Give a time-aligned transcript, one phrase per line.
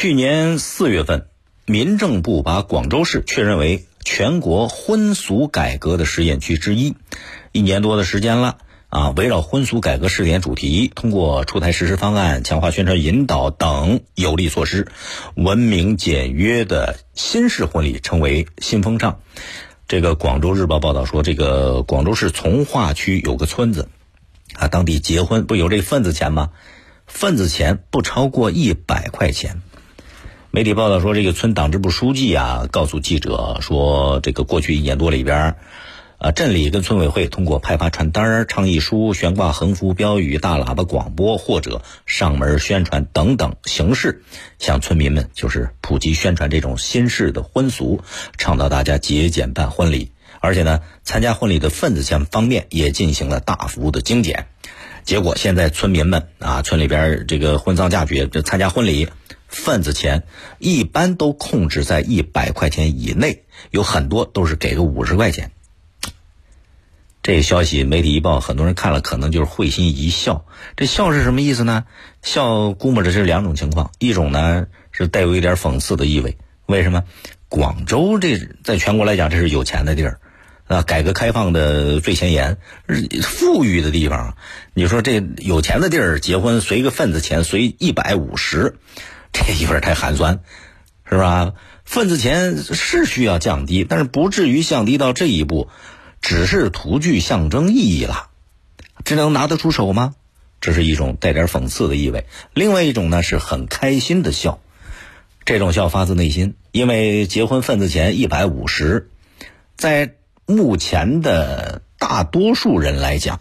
[0.00, 1.26] 去年四月份，
[1.66, 6.94] 民政部把广州市确认为全国婚俗改革的实验区之一。
[7.50, 8.58] 一年多的时间了
[8.90, 14.86] 啊，围绕婚俗改革试点主题，通过出台实施方案、强化宣传引导等有力措施，
[15.34, 19.18] 文明简约的新式婚礼成为新风尚。
[19.88, 23.88] 这个广州日报报道说，这个广州市从化区有个村子，
[24.54, 26.50] 啊，当地结婚不有这份子钱吗？
[27.08, 29.60] 份子钱不超过一百块钱。
[30.50, 35.56] 媒体报道说，这个村党支部书记啊，告诉记者说，这个过去一年多里边，
[36.16, 44.22] 啊，镇里跟村委会通过派发传单、倡议书、悬挂横幅标语、大喇叭广播或者上门宣传等等形式，
[44.58, 48.00] 向村民们就是普及宣传这种新式的婚俗，
[48.38, 50.12] 倡导大家节俭办婚礼。
[50.40, 54.46] 而且呢，参加婚礼的份子钱方面也进行了大幅的精简。
[55.04, 59.08] 结果现在村民们啊，村里边这个婚丧嫁娶，这参加婚礼。
[59.48, 60.24] 份子钱
[60.58, 65.50] 一般都控制在一百块钱以内，有很多都是给个五十块钱。
[67.22, 70.46] 这消息媒体一报，很多人看了可能就是会心一笑。
[70.76, 71.84] 这笑是什么意思呢？
[72.22, 76.38] 笑估摸着是两种情况，一种呢是带有一点讽刺的意味。
[76.66, 77.04] 为什么？
[77.48, 80.20] 广州这在全国来讲这是有钱的地儿，
[80.66, 82.58] 啊，改革开放的最前沿，
[83.22, 84.36] 富裕的地方。
[84.74, 88.76] 你说这有钱的地儿结婚随个份子钱，随一百五十。
[89.46, 90.40] 这有点太寒酸，
[91.08, 91.54] 是吧？
[91.84, 95.68] 份子钱是需要降低，但是不至于降低到这一步，
[96.20, 98.28] 只是图具象征意义了。
[99.04, 100.14] 这能拿得出手吗？
[100.60, 102.26] 这是一种带点讽刺的意味。
[102.52, 104.60] 另外一种呢，是很开心的笑，
[105.44, 109.08] 这种笑发自内心，因为结婚份子钱一百五十，
[109.76, 113.40] 在目前的大多数人来讲，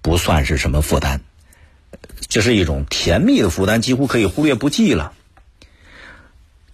[0.00, 1.20] 不算是什么负担。
[2.28, 5.12] 这是一种甜蜜的负担，几乎可以忽略不计了。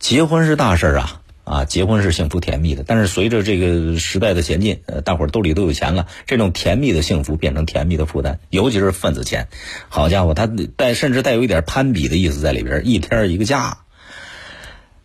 [0.00, 2.82] 结婚是大事儿啊，啊，结婚是幸福甜蜜的。
[2.86, 9.48] 但是随着这个时代的前进，呃，大伙儿兜里都有钱了，这种甜蜜的幸福变成甜蜜的负担，尤其是份子钱。
[9.90, 13.80] 好家伙，它带甚至带有一点攀比的意思在里边，一天一个价。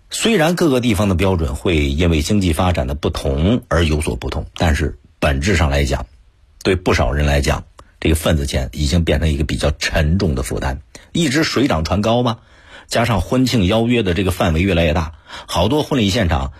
[0.09, 6.06] 虽然各个地方的标准会因为经济发展的不同而有所不同，但是本质上来讲，
[6.63, 7.66] 对不少人来讲。
[8.00, 10.79] 这个份子钱已经变成一个比较沉重的负担，
[11.12, 12.38] 一直水涨船高嘛。
[12.88, 15.13] 加上婚庆邀约的这个范围越来越大，
[15.47, 16.53] 好多婚礼现场，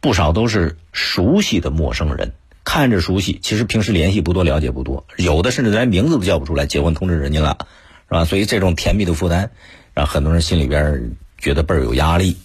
[0.00, 2.32] 不少都是熟悉的陌生人，
[2.64, 7.58] 看着熟悉，其实平时联系不多，了解不多，有的甚至连名字都叫不出来，结婚通知人家了，
[8.08, 8.24] 是吧？
[8.24, 9.50] 所以这种甜蜜的负担，
[9.94, 12.36] 让很多人心里边觉得倍儿有压力。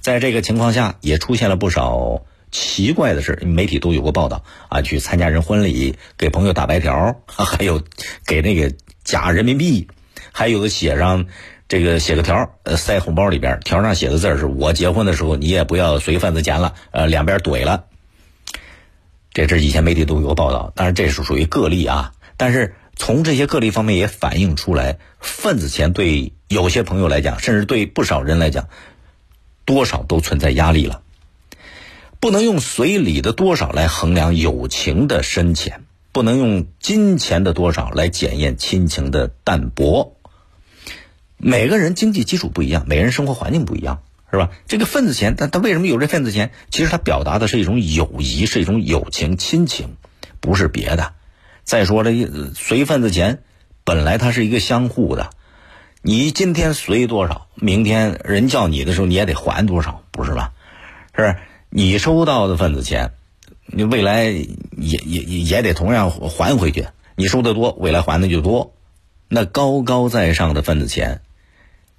[0.00, 2.22] 在这个情况下，也出现了不少。
[2.50, 7.82] 奇怪的事，媒体都有过报道啊，去参加人婚礼，给朋友打白条， 还有
[8.26, 8.72] 给那个
[9.02, 9.88] 假人民币，
[10.30, 11.26] 还有的写上
[11.66, 17.84] 这个写个条，呃，塞红包里边，条上写的字是我结婚的时候你也不要随份子钱了，呃，两边怼了。
[19.32, 22.12] 这是以前媒体都有报道，当然这是属于个例啊。
[22.36, 28.68] 但是从这些个例方面也反映出来，份子钱对有些朋友来讲，甚至对不少人来讲，
[29.64, 31.00] 多少都存在压力了。
[32.20, 35.82] 不能用随礼的多少来衡量友情的深浅，
[36.12, 40.16] 不能用金钱的多少来检验亲情的淡薄。
[41.36, 44.50] 每个人经济基础不一样，每个人生活环境不一样，是吧？
[44.66, 46.50] 这个份子钱，他他为什么有这份子钱？
[46.70, 49.96] 其实他表达的是一种友谊，是一种友情、亲情，
[50.40, 51.12] 不是别的。
[51.64, 52.12] 再说这
[52.54, 53.42] 随份子钱，
[53.84, 55.30] 本来它是一个相互的，
[56.02, 60.52] 你今天随多少，明天人叫你的时候你也得还多少，不是吧？
[61.16, 61.36] 是？
[61.70, 63.12] 你收到的份子钱，
[63.66, 64.46] 你未来也
[64.76, 66.86] 也也得同样还回去。
[67.16, 68.73] 你收的多，未来还的就多。
[69.34, 71.20] 那高高在上的份子钱，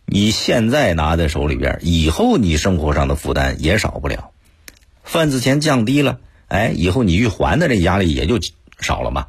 [0.06, 4.32] 你现在拿在手里边，以后你生活上的负担也少不了。
[5.04, 8.40] 份子钱降低了，哎，以后你去还的这压力也就
[8.80, 9.28] 少了嘛。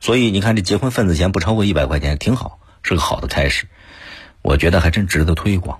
[0.00, 3.68] 所以你看，这结婚份子钱不超过一百块钱，挺好，是个好的开始。
[4.42, 5.78] 我觉得还真值得推广。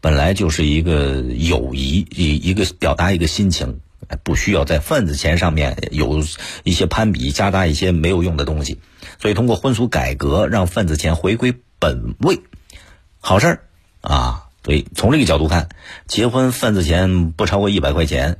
[0.00, 3.80] 本来就是一个友谊，一一个表达一个心情，
[4.22, 6.22] 不需要在份子钱上面有
[6.62, 8.78] 一些攀比，加大一些没有用的东西。
[9.20, 12.40] 所以通过婚俗改革，让份子钱回归本位，
[13.20, 13.60] 好事儿
[14.00, 14.46] 啊！
[14.64, 15.68] 所以从这个角度看，
[16.06, 18.38] 结婚份子钱不超过一百块钱，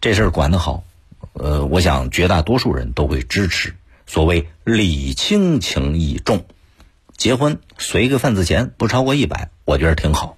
[0.00, 0.82] 这事儿管得好，
[1.34, 3.74] 呃，我想绝大多数人都会支持。
[4.06, 6.46] 所谓礼轻情意重，
[7.18, 10.37] 结婚随个份子钱不超过一百，我觉得挺好。